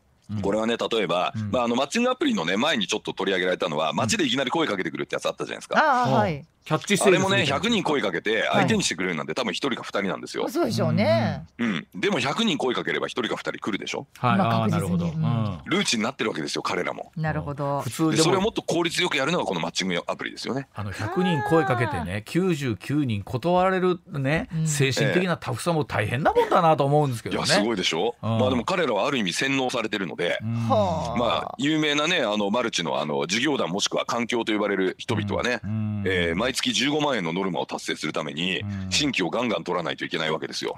[0.42, 6.04] これはね例えば、うん、まあ、あのマッチングアプリのね前にちょっと取り上げられたのは街でいきなり声かけてくるってやつあったじゃないですか。
[6.04, 10.48] あはい、キャッチあれもね100人声かけて相手にしてくれるなんて、多分1人か2人なんですよ。
[10.48, 11.46] そうでしょうね。
[11.58, 14.06] うん、でも100人声かければ1人か2人来るでしょ？
[14.18, 17.12] はい、まあ、なるほど、うん、ルーチになってるわけですよ彼らも。
[17.16, 17.80] なるほど。
[17.80, 20.68] 普通でそれをもっと効率よくやるのがこのマッチングアプリですよね。
[20.74, 27.46] あの100人声かけてね99人断られるね、精神的なタフさも大変なもんだなと思うんですけどね。
[27.46, 28.14] いやすごいでしょ？
[28.22, 31.14] うん、まあでも彼らはある意味洗脳されてるので、うん、ま
[31.48, 40.74] あ有名なねあのマルチのあの事業団もしくは環境と呼ばれる人々はね、うん、えー、毎月15万円のノルマを達成するために新規をガンガン取らないといけないわけですよ。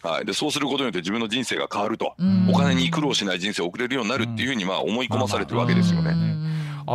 [0.00, 2.14] はい、でそうすることによって自分の人生が変わると、
[2.48, 6.37] お金に苦労しない人生を送れるようになるっていうふうにまあ思い込まされてるわけですよね。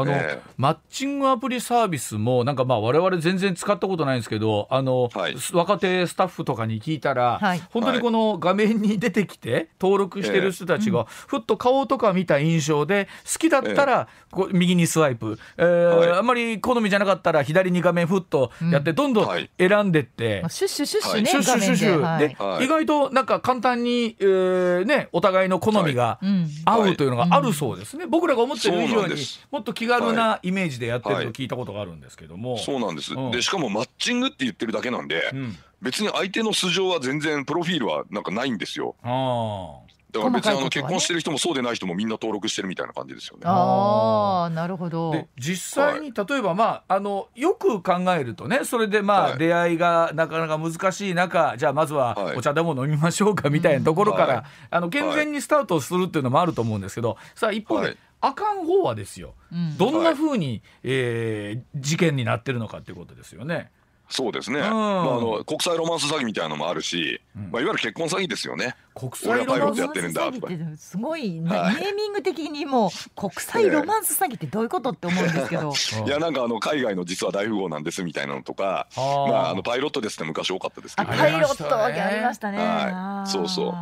[0.02, 22.18] あの、えー、マッチングアプリサービスもなんかまあ我々全然使ったことないんですけどあの、はい、若手スタッフとかに聞いたら、はい、本当にこの画面に出てきて登録してる人たちが、ふっと顔とか見た印象で好きだったら、こう右にスワイプ、えー、はい、あんまり好みじゃなかったら左に画面ふっとやってどんどん選んでって、うん、シュッシュシュッシュね、シュッシュシュッシュ
[22.60, 26.20] で、意外となんか簡単に、えー、ねお互いの好みが
[26.66, 29.16] 合うというのがあるそうですね、僕らが思ってる以上に
[29.52, 38.96] もっと気軽なイメージでやってると聞いたことがあるんですけども、そうなんです、うん、でしかもマッチングって言ってるだけなんで、うん、別に相手の素性は全然プロフィールはなんかないんですよ。
[39.04, 39.80] あ
[40.14, 43.42] だから別にあの結婚してる人もそうでない人もみんな登録してるみたいな感じですよね。
[43.46, 45.12] ああなるほど。
[45.12, 59.34] で実際に例えばまああのよく考えるとねそれでまあ出会いがなかなか難しい中じゃあまずはお茶でも飲みましょうかみたいなところからあの健全にスタートするっていうのもあると思うんですけどさあ一方であかん方はですよ、
[59.78, 63.70] どんなふうに、えー、事件になってるのかっていうことですよね。
[64.10, 68.76] そうですね、うん、まあ、あの国際ロマンス詐欺みたいなのもあるし、うん、まあ、いわゆる結婚詐欺ですよね。
[68.94, 75.74] 国際ロマンス詐欺ってすごい、ね、はい、ネーミング的にも国際ロマンス詐欺ってどういうことって思うんですけど。
[76.06, 83.74] いやなんかあの海外の実は大富豪なんですみたいなのとかまああのパイロットですって昔多かったですけど、ね、パイロットありましたね、はい、そうそ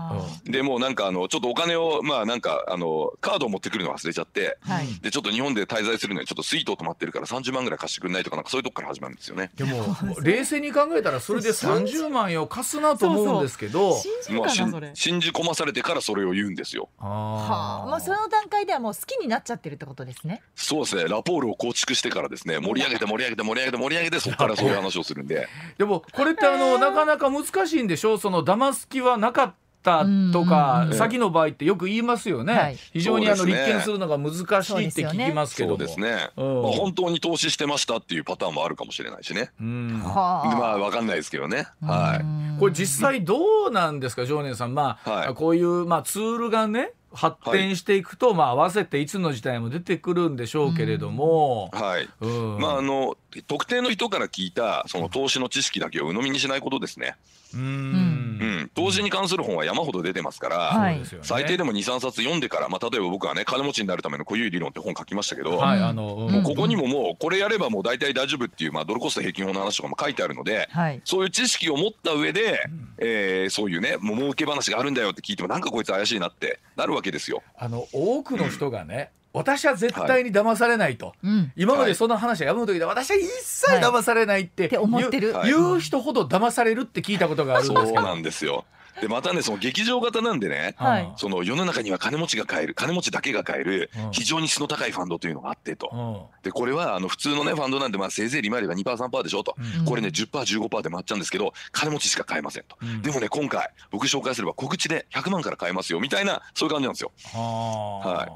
[0.45, 9.52] う、でもなんかあのちょっとお金をまあなんかあのカードを持ってくるの忘れちゃって、はい、でちょっと日本で滞在するのにちょっとスイート止まってるから30万ぐらい貸してくれないとかなんかそういうとこから始まるんですよね。
[9.56, 13.97] でも 冷静に考えたらそれで30万円を貸すなと思うんですけど。
[13.97, 16.90] 信じ込まされててからそれを言うんですよ。
[17.00, 20.42] はあ、まあその段階ではもう好きになっちゃってるってことですね。
[20.56, 21.06] そうですね。
[21.06, 25.48] ラポールを構築してからですね、盛り上げて盛り上げて盛り上げて盛り上げてそこからそういう話をするんで。
[25.78, 28.16] でもこれってあのなかなか難しいんでしょ？
[28.16, 28.18] う。
[28.20, 30.06] その騙す気はなかった。
[30.32, 44.74] とか、詐欺の場合ってよく言いますよね、はい、非常にあの立件するのが難しいって聞きますけどそうですね、うん、まあ、本当に投資してましたっていうパターンもあるかもしれないしね、うん、まあ分かんないですけどね、はい、これ実際どうなんですか常念さん。
[44.74, 57.15] まあ、はい、こういう、まあ、ツールがね発展していくと、はい、まあ合わせていつの時代も出てくるんでしょうけれども、はい、うん、まああの特定の人から聞いたその投資の知識だけを鵜呑みにしないことですね。
[57.54, 77.42] うん、投資に関する本は山ほど出てますから、はい、最低でも23冊読んでから、まあ、例えば僕はね金持ちになるための固有理論って本書きましたけど、はい、あのもうここにももうこれやればもう大体大丈夫っていう、まあ、ドルコスト平均法の話とかも書いてあるので、はい、そういう知識を持った上で、うん、えー、そういうねもう儲け話があるんだよって聞いてもなんかこいつ怪しいなってなるわけですよ。
[77.58, 85.34] あの多くの人がね、私は絶対に騙されないと、はい、今までその話は山本で私は一切騙されないって,、思ってる。
[85.44, 88.66] 言う人ほど騙されるって聞いたことがあるんですけど、そうなんですよ
[88.99, 107.12] でまたねその劇場型なんでね、はい、その世の中には金持ちが買える金持ちだけが買える非常に質の高いファンドというのがあってと、でこれはあの普通のねファンドなんでまあせいぜい利回りが 2%3% でしょと、うん、これね 10%15% で回っちゃうんですけど金持ちしか買えませんと、うん、でもね今回僕紹介すれば告知で100万から買えますよみたいなそういう感じなんですよ。
[107.34, 108.32] はい。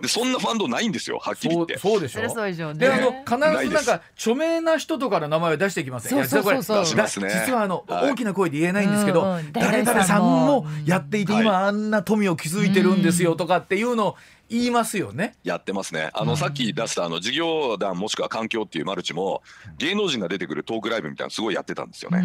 [0.00, 1.78] でそんなファンドないんですよはっきり言って。
[1.78, 2.74] そうでしょ？
[2.74, 6.10] であの必ずなんか著名な人とかの名前を出してきません。
[6.26, 7.00] そうそうそうそう。
[7.28, 14.16] 実はあの、大きな声で言えないんですけど、誰々さんもやっていて、今あんな富を築いてるんですよとかっていうのを
[14.48, 15.36] 言いますよね。
[15.44, 16.10] やってますね。
[16.12, 19.42] あの、さっき出したあの事業団もしくは環境っていうマルチも
[19.78, 22.20] 芸能人が出てくるトークライブみたいなのすごいやってたんですよね。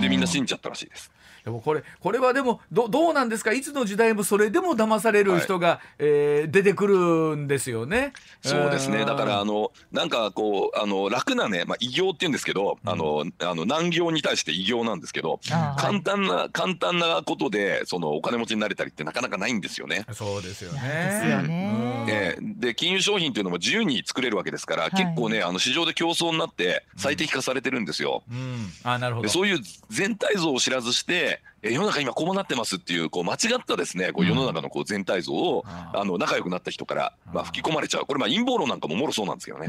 [0.00, 1.10] でみんな信じちゃったらしいです。
[1.44, 3.52] でもこれこれはでもどどうなんですか？
[3.52, 8.12] いつの時代もそれでも騙される人が、はい、えー、出てくるんですよね。
[8.42, 9.04] そうですね。
[9.04, 15.40] だからあのなんかこうあの楽なね、まあ、異業っていうんですけど、うん、あのあの難行に対して異業なんですけど
[15.78, 20.04] 簡単な、はい、簡単なことでそのお金持ちになれたりってなかなかないんですよね。
[20.12, 20.80] そうですよね。
[20.80, 22.36] ですよね。
[22.40, 28.22] で金融商品っていうのも自由に作れるわけですから、はい、結構ねあの市場で競争になって最適化されてるんですよ。
[28.30, 28.38] うん。
[28.40, 29.28] うん、あなるほど。
[29.28, 38.06] そういう全体像を知らずしてえ世の中今こうなってますっていうこう間違ったですねこう世の中のこう全体像を、あの仲良くなった人から、まあ、吹き込まれちゃう。
[38.06, 39.68] これまあ陰謀論なんかももろそうなんですけどね、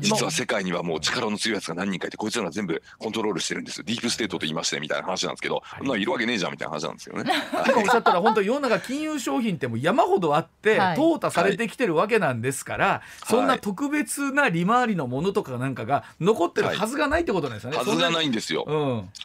[0.00, 7.30] 実は世界にはもう力の強いやつが何人かいてこいつらが全部コントロールしてるんですディープステートと言いましてみたいな話なんですけど、そんないるわけねえじゃんみたいな話なんですよね。
[7.66, 17.76] 今 おっしゃったら本当に世の中金融商品ってもう山ほどあって淘汰されてきてるわけなんですから、そんな特別な利回りのものとかなんかが残ってるはずがないってことなんですよね。
[17.76, 18.64] はずがないんですよ。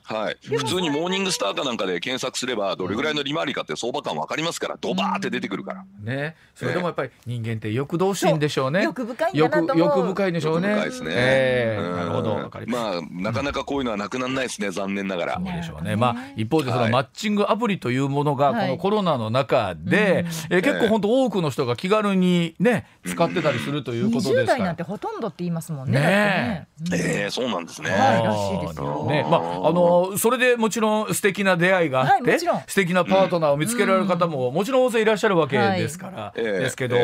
[0.04, 6.35] はい、普通にモーニングスターかなんかで検索すればばどれぐらいの利回りかって相場感分かりますからドバーって出てくるから、ね。
[6.53, 8.83] それでもやっぱり人間って欲動心でしょうね。
[8.83, 10.69] 欲深いんだなと欲深いでしょうね。
[10.69, 12.18] 欲深いですね、えー、なるほど
[12.67, 15.33] まあなかなかこういうのはなくならないですね残念ながら。
[15.35, 15.95] そうでしょうね。
[15.95, 27.27] まあ一方でそのマッチングアプリというものがこのコロナの中で、えー、結構本当多くの人が気軽にね使ってたりするということですから、20代なんてほとんどって言いますもんねねえ。
[27.27, 29.05] ー、そうなんですね、はい、らしいですよ。
[29.07, 29.25] ね。
[29.29, 36.97] まああのそれでもちろん素敵な出会いがあって、はい、素敵なパートナーを見つけられる方ももちろん大勢いらっしゃるわけですから、ですけど、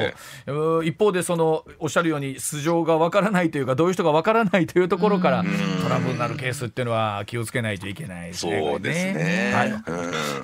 [0.84, 8.62] 一方でそのおっしゃるように素性がわからないというかどういう人がわからないというところからトラブルになるケースっていうのは気をつけないといけないですね。
[8.62, 9.52] そうですね。
[9.54, 9.70] はい。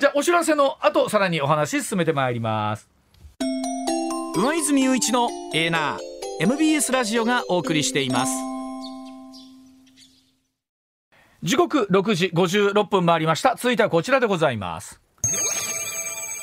[0.00, 2.88] じゃあお知らせの後さらにお話進めてまいります。
[4.36, 5.98] 上泉雄一のエーナー
[6.40, 8.32] MBS ラジオがお送りしています。
[11.42, 15.00] 時刻6時56分回りました続いてはこちらでございます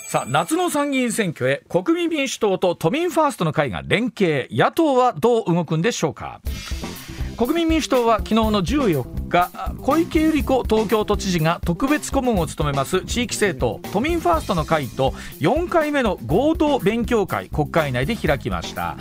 [0.09, 6.41] さあ夏の参議院選挙へ国民民主党と都民ファーストの会が連携野党はどう動くんでしょうか
[7.39, 9.49] 国民民主党は昨日の14日
[9.81, 18.97] 小池百合子東京都知事が特別顧問を務めます地域政党都民ファーストの会と4回目の合同勉強会国会内で開きました。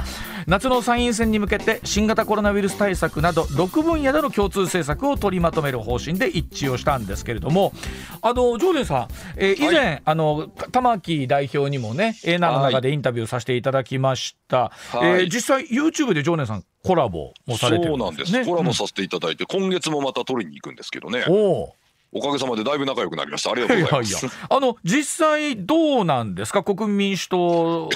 [0.48, 7.74] 夏の参院選に向けて新型コロナウイルス対策など6分野での共通政策を取りまとめる方針で一致をしたんですけれども
[8.22, 14.70] あのジョーデンさん、えー、以前、はい、あの玉木代表にもね A ナの中でインタビューさせていただきました、は
[15.02, 18.48] い、えー、実際 YouTube でジョーデンさんコラボもされてるんです、ね、そうなんです。
[18.48, 21.24] コラボさせていただいて、うん、今月もまた取りに行くんですけどね。
[21.28, 21.74] お
[22.10, 23.50] おかげさまでだいぶ仲良くなりました。
[23.50, 24.10] ありがとうございます。
[24.10, 24.30] いやいや。
[24.48, 27.90] あの実際どうなんですか、国民民主党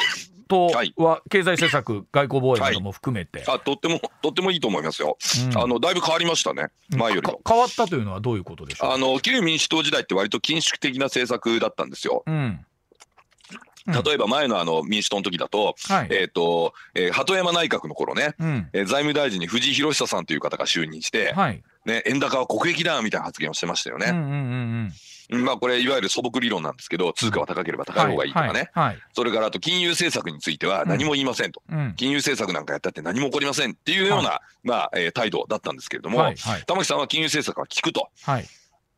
[0.49, 7.41] とは経済政策、外交防衛なども含めて、はい、あとってもとってもいいと思いますよ、うん、あのだいぶ変わりましたね、前よりも。
[7.49, 8.91] 変わったというのはどういうことでしょう？
[8.93, 12.23] あの旧民主党時代って割と緊縮的な政策だったんですよ。
[12.27, 12.67] うん
[13.87, 24.07] 例えば前のあの民主党の時だと、はい、えっ、ー、と、えー、鳩山内閣の頃ね、うん、えー、財務大臣に藤井博久さんという方が就任して、はい、ね、円高は国益だみたいな発言をしてましたよね。
[24.11, 24.93] うんうんうん
[25.31, 25.45] うん。
[25.45, 36.19] まあこれいわゆる素朴理論なんですけど通貨は高ければ高い方がいいとかね、はいはい、それからあと金融政策については何も言いませんと、うん、金融政策なんかやったって何も起こりませんっていうような、はい、まあえー、態度だったんですけれども、
[36.67, 38.09] 玉木さんは金融政策は聞くと。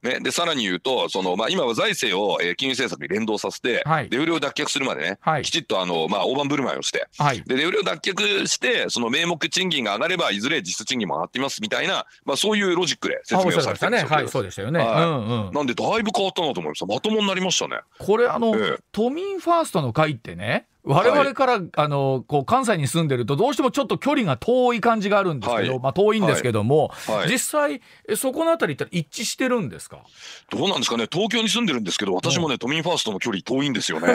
[0.04, 15.52] ね、でさらに言うと、そのまあ、今は財政を、えー、金融政策に連動させて、はい、デフレを脱却するまでね、はい、きちっとあの、まあ、大盤振る舞いをして、はい、でデフレを脱却して、その名目賃金が上がれば、いずれ実質賃金も上がっていますみたいな、まあ、そういうロジックで説明をされてたんですよ、ね、はい、そうでしたよね、うんうん。
[15.52, 17.80] なんで、だいぶ変わったなと思いました、まともになりましたね。
[17.98, 27.80] これあの、ええ、都民ファーストの会ってね、我々から、はい、あのこう関西に住んでるとどうしてもちょっと距離が遠い感じがあるんですけど、はい、まあ遠いんですけども、はい、実際
[28.16, 30.04] そこのあたりって一致してるんですか？
[30.50, 31.08] どうなんですかね？
[31.10, 34.08] 東京に住んでるんですけど私もね、都民ファーストの距離遠いんですよね。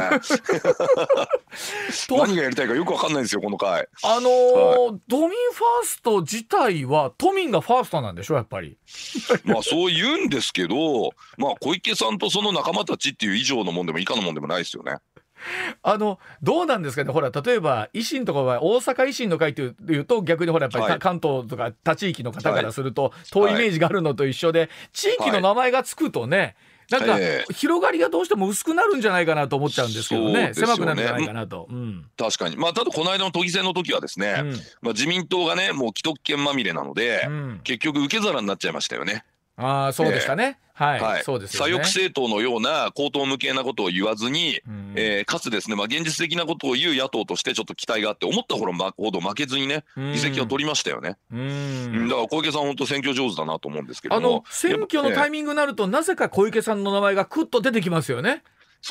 [2.10, 3.88] 何がやりたいかよくわかんないんですよこの回。
[4.04, 8.78] あのー、都民ファースト自体は都民がファーストなんでしょやっぱり。
[9.46, 14.98] まあそう言うんですけどまあ小池さんとその仲間たちっていう以上のもんでも以下のもんでもないですよね
[15.84, 17.12] あのどうなんですかね？
[17.12, 26.56] ほら例えば維新とかは大阪維新の会というと逆にほらやっぱり、はい、関東とか他地域の方からすると、遠いイメージがあるのと一緒で、地域の名前がつくとね、
[26.90, 27.18] なんか、
[27.54, 30.54] 広がりがどうしても薄くなるんじゃないかなと思っちゃうんですけどね、ね。
[30.54, 31.68] 狭くなるんじゃないかなと。
[31.70, 39.24] うん、確かに、まあ、ただこの間の都議選の時はですね、うん、まあ、自民党がね、もう既得権まみれなので、うん、結局、受け皿になっちゃいましたよね。
[39.60, 40.58] ああ、そうでしたね。
[40.62, 58.44] えーはい、はい、そうです、ね、左翼政党のような口頭無形なことを言わずに、うん、えー、かつですね、まあ、現実的なことを言う野党としてちょっと期待があって思ったほど負けずにね議席を取りましたよね、うん、だから小池さん本当選挙上手だなと思うんですけどあの選挙のタイミングになると、なぜか小池さんの名前がくっと出てきますよね。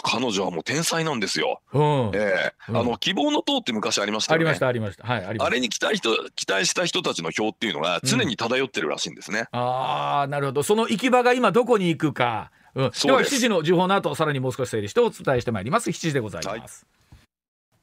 [0.02, 1.60] 彼女はもう天才なんですよ。
[1.72, 1.82] うん、
[2.14, 4.44] ええー、あの希望の党って昔ありましたよね。
[4.44, 5.06] ありましたありました。
[5.06, 9.40] はいありあれに期待人期待した人たちの票っていうのが常に漂ってるらしいんですね。
[9.40, 10.62] うん、ああなるほど。
[10.62, 12.50] その行き場が今どこに行くか。
[12.74, 15.90] うん、では7時の時報の後さらにもう少し整理してお伝えしてまいります。
[15.90, 16.86] 7時でございます。
[16.86, 16.98] はい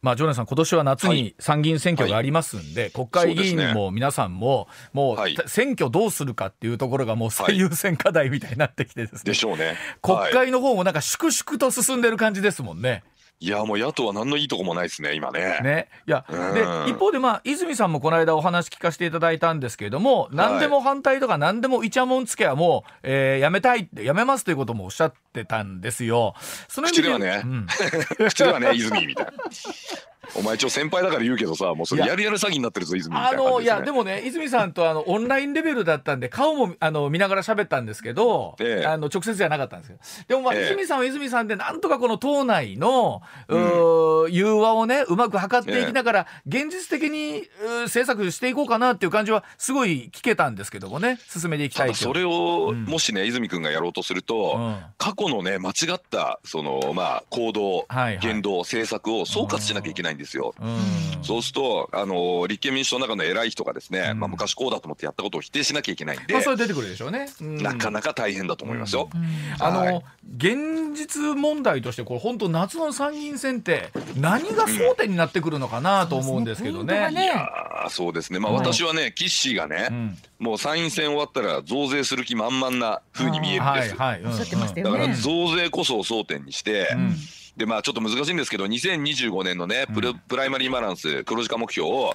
[0.06, 13.04] まあ、ジョネさん、今年は夏に参議院選挙がありますんで、はい、国会議員も皆さんも、もう選挙どうするかっていうところがもう最優先課題みたいになってきてですね、でしょうね、国会の方もなんか粛々と進んでる感じですもんね。
[13.42, 15.60] いやもう野党は何のいいとこもないですね今ね。
[15.62, 26.34] ねいや、で一方でまあ泉さんもこの間お話聞かせていただいたんですけれども、何でも反対とか何でもイチャモンつけはもう、えー、やめたいやめますということもおっしゃってたんですよ。
[26.70, 27.68] その口ではね、うん、
[28.30, 29.32] 口ではね泉みたいな。
[30.36, 32.16] お前一応先輩だから言うけどさもうそれや。
[32.16, 47.44] るやる詐欺になってるぞ泉みたいな、ね、あのいやでもね泉さんとあのオンラインレベルだったんで顔もあの見ながら喋ったんですけど、ええ、あの直接じゃなかったんですけどでもまあ、え、泉さんは泉さんでなんとかこの党内の、うん、融和をねうまく図っていきながら、現実的に
[47.84, 51.20] 政策していこうかなっていう感じはすごい聞けたんですけどもね。
[51.28, 60.54] 進めていきたいそれを、もしね泉君がやろうとすると、うん、過去のね間違ったそのまあ行動、はいはい、言動政策を総括しなきゃいけないんですよ。
[61.22, 69.10] そうするとあの立憲民主党の中の偉い人がですね、まあ、昔こうだと思ってやったことを否定しなきゃいけないんで、まあ、それ出てくるでしょうね、なかなか大変だと思いますよ。
[69.60, 70.04] あの、
[70.38, 77.10] 現実問題としてこれ本当夏の参議院選って何が争点になってくるのかなと思うんですけどね。
[77.12, 77.50] いや
[77.90, 83.96] そうですね、まあ、私はね、キッシーがね、もう参院選終わったら増税する気満々なふうに見えるんです。
[83.96, 86.90] はいはい、だから増税こそを争点にして、
[87.58, 92.12] でまあちょっと難しいんですけど2025年のねプル,、プライマリーバランス黒字化目標を、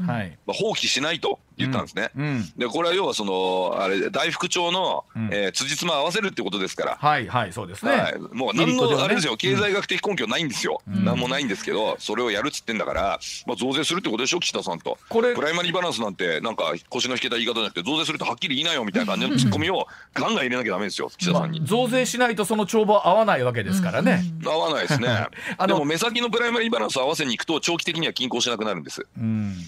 [0.47, 2.11] まあ、放棄しないと言ったんですね。
[2.17, 6.97] うんうん、でこれは要はそのあれ大副長の、うん、えー、辻褄合わせるってことですから。
[7.01, 7.93] はいはいそうですね。
[7.93, 10.83] はい、もう何のあれですよ、経済学的根拠ないんですよ。
[10.89, 14.41] うん、何もないんですけどそれをやるっつってんだから、まあ、増税するってことでしょ？
[14.41, 14.99] 岸田さんと。
[15.09, 24.23] これプライマリーバランスなんてなんか腰の引けた言い方じゃなくて増税するとはっきり言いなよみたいな感じのツッコミをガンガン入れなきゃダメですよ岸田さんに、まあ、増税しないとその帳簿合わないわけですからね。
[24.45, 25.27] 合わないですね。
[25.67, 29.07] でも目先のプライマリーバランス合わせにいくと長期的には均衡しなくなるんです。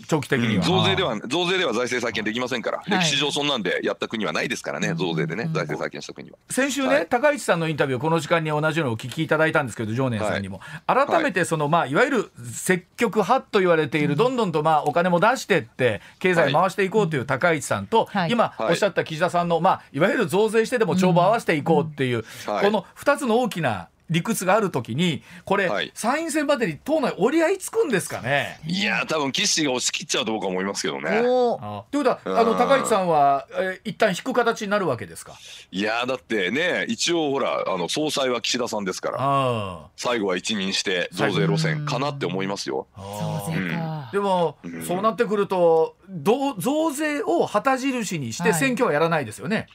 [0.09, 6.38] 長期的には、増税では増税では財政再建できませんから、歴史上そんなんでやった国はないですからね、増税でね、財政再建した国は。
[6.50, 22.28] 先週ね、高市さんのインタビュー、この時間に同じようにお聞きいただいたんですけど、常念さんにも、改めてその、まあ、いわゆる積極派と言われている、どんどんとまあお金も出してって、経済回していこうという高市さんと、今おっしゃった岸田さんの、まあ、いわゆる増税してでも帳簿合わせていこうっていう、こ
[22.70, 28.60] の2つの大きな理屈があるときに、これ、はい、参院選までに党内折り合いつくんですかね？
[28.66, 31.08] いや多分岸が押し切っちゃうと僕は思いますけどね。
[31.10, 35.32] ということは、あの高市さんは、えー、一旦引く形になるわけですか？
[35.70, 42.86] いやだってね、一応ほら、あの総裁は岸田さんですから、最後は一任して増税路線かなって思いますよ。
[42.96, 49.56] うん、でも、うん、そうなってくると、ど増税を旗印にして選挙はやらないですよね。
[49.56, 49.68] はい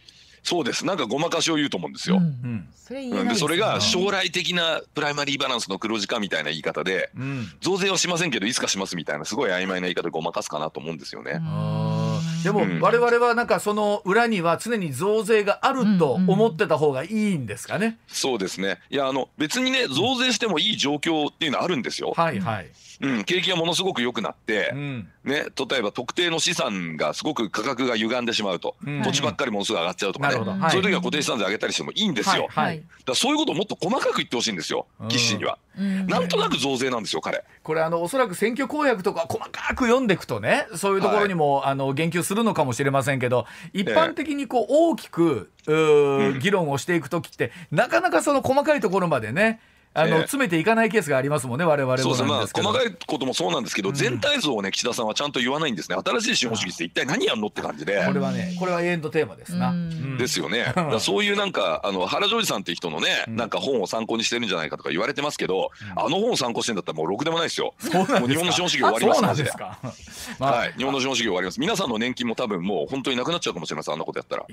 [0.43, 2.17] そうですなんかごまかしを言うと思うんですよ。
[2.17, 11.41] うんそれでそれが将来的なプライマリーバランスの黒字化みたいな言い方で、うん、増税はしませんけどいつかしますみたいなすごい曖昧な言い方でごまかすかなと思うんですよね。
[12.45, 17.85] でも、我々はなんかその裏には常に増税があると思ってた方がいいんですかね？
[17.85, 18.79] うんうん、そうですね。
[18.89, 22.13] いやあの別にね増税してもいい状況っていうのはあるんですよ。
[22.15, 22.67] はいはい。
[23.01, 33.37] うん、景気がものすごく良くなって、うん、ね、例えば特定の資産がすごく価格が歪んでしまうと、うん、土地ばっかりものすごい上がっちゃうとかね、はい、そういう時は固定資産税上げたりしてもいいんですよ、はい、だそうい。
[33.37, 34.87] うことをもっと細かく言ってほしいんですよ。
[35.07, 37.43] 岸氏には、うん、なんとなく増税なんですよ彼。
[37.63, 45.51] これあのおそらく選挙公約とか細かく読んでいくとねそういうところにも、はい、あの言及するのかもしれませんけど一般的にこう大きく、
[46.41, 49.59] 議論をしていく時って、なかなかその細かいところまでね
[49.97, 56.83] あの、詰めていかないケースがありますもんね、我々もそうですまあ、細かいこともそうなんですけど、うん、全体像をね、岸田さんはちゃんと言わないんですね、新しい資本主義って。
[56.83, 59.73] 一体何やんのって感じで、これはね、これは永遠とテーマですな。
[60.17, 69.49] ですよね、 そういうなんか、あの原ジョージさんっていう人のね、なんか本を参考にしてるんじゃないかとか言われてますけど、あの本を参考してんだったら、もうろくでもないですよ、もう日本の資本主義終わりますマで。
[70.39, 71.59] はい、 日本の資本主義終わります。
[71.59, 74.45] 皆さんの年金も多分もう本当になくなっちゃうかもしれません、あんなことやったら。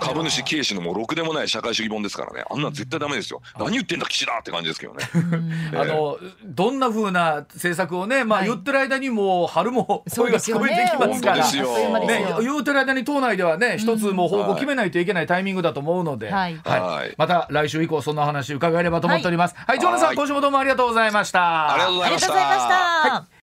[0.00, 3.42] 株主経営士のもうろくでもない社会主義本ですからね、あんな絶対ダメですよ。
[3.58, 5.04] 何言ってんだ岸田って感じですけどね。
[5.74, 16.60] あのどんなふうな政策をね、まあ、言ってる間にも春も声が聞こえてきますから、ね、言ってる間に党内ではね一つもう方向決めないといけないタイミングだと思うので、はい。
[17.16, 19.54] また来週以降そんな話伺えればと思っております。
[19.56, 21.72] はい、ジョナさん今週もどうもありがとうございました。
[21.72, 23.33] ありがとうございました。